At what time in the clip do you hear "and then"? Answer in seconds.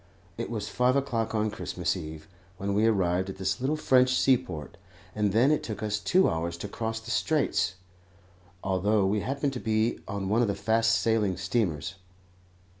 5.13-5.51